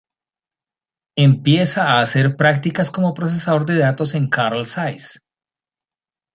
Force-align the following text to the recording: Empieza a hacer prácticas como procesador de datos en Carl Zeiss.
Empieza 1.15 1.83
a 1.83 2.01
hacer 2.01 2.35
prácticas 2.35 2.89
como 2.89 3.13
procesador 3.13 3.67
de 3.67 3.77
datos 3.77 4.15
en 4.15 4.29
Carl 4.29 4.65
Zeiss. 4.65 5.19